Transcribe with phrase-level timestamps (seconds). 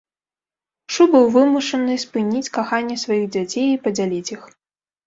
[0.95, 4.53] Шу быў вымушаны спыніць каханне сваіх дзяцей і падзяліць іх.